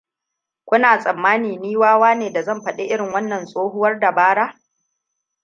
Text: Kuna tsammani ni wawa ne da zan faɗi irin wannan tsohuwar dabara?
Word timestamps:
Kuna 0.65 0.97
tsammani 0.99 1.57
ni 1.57 1.77
wawa 1.77 2.15
ne 2.15 2.31
da 2.31 2.41
zan 2.43 2.61
faɗi 2.61 2.83
irin 2.83 3.11
wannan 3.13 3.45
tsohuwar 3.45 3.99
dabara? 3.99 4.61